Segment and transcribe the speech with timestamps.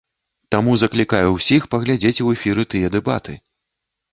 [0.53, 3.33] Таму заклікаю ўсіх паглядзець у эфіры тыя дэбаты!